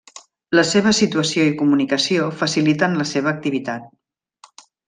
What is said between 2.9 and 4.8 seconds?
la seva activitat.